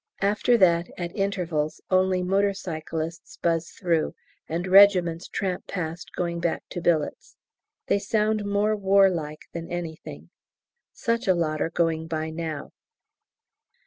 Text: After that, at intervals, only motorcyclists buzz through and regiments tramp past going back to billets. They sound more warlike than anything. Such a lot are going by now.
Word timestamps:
After 0.23 0.57
that, 0.57 0.87
at 0.97 1.15
intervals, 1.15 1.79
only 1.91 2.23
motorcyclists 2.23 3.37
buzz 3.37 3.69
through 3.69 4.15
and 4.49 4.65
regiments 4.65 5.27
tramp 5.27 5.67
past 5.67 6.11
going 6.15 6.39
back 6.39 6.63
to 6.69 6.81
billets. 6.81 7.35
They 7.85 7.99
sound 7.99 8.43
more 8.43 8.75
warlike 8.75 9.45
than 9.53 9.69
anything. 9.71 10.31
Such 10.91 11.27
a 11.27 11.35
lot 11.35 11.61
are 11.61 11.69
going 11.69 12.07
by 12.07 12.31
now. 12.31 12.71